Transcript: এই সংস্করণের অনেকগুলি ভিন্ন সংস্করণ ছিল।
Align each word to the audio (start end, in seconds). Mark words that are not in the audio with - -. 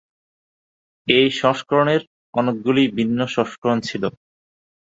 এই 1.07 1.27
সংস্করণের 1.41 2.01
অনেকগুলি 2.33 2.83
ভিন্ন 2.97 3.19
সংস্করণ 3.35 3.79
ছিল। 3.81 4.03